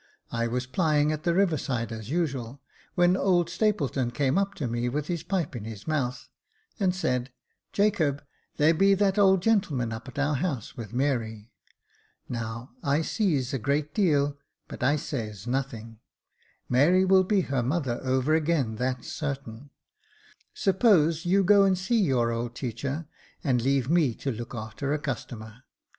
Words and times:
I 0.31 0.47
was 0.47 0.65
plying 0.65 1.11
at 1.11 1.25
the 1.25 1.33
river 1.35 1.57
side 1.59 1.91
as 1.91 2.09
usual, 2.09 2.59
when 2.95 3.15
old 3.15 3.51
Stapleton 3.51 4.09
came 4.09 4.35
up 4.35 4.55
to 4.55 4.65
me, 4.65 4.89
with 4.89 5.05
his 5.05 5.21
pipe 5.21 5.55
in 5.55 5.63
his 5.63 5.87
mouth, 5.87 6.27
and 6.79 6.95
said," 6.95 7.31
Jacob, 7.71 8.23
there 8.57 8.73
be 8.73 8.95
that 8.95 9.19
old 9.19 9.43
gentleman 9.43 9.93
up 9.93 10.07
at 10.07 10.17
our 10.17 10.33
house 10.33 10.75
with 10.75 10.91
Mary. 10.91 11.51
Now, 12.27 12.71
I 12.81 13.03
sees 13.03 13.53
a 13.53 13.59
great 13.59 13.93
deal, 13.93 14.39
but 14.67 14.81
I 14.81 14.95
says 14.95 15.45
nothing. 15.45 15.99
Mary 16.67 17.05
will 17.05 17.23
be 17.23 17.41
her 17.41 17.61
mother 17.61 17.99
over 18.01 18.33
again, 18.33 18.77
that's 18.77 19.07
sartain. 19.07 19.69
Suppose 20.51 21.27
you 21.27 21.43
go 21.43 21.61
and 21.63 21.77
see 21.77 22.01
your 22.01 22.31
old 22.31 22.55
teacher, 22.55 23.05
and 23.43 23.61
leave 23.61 23.87
me 23.87 24.15
to 24.15 24.31
look 24.31 24.55
a'ter 24.55 24.93
a 24.93 24.97
customer. 24.97 25.61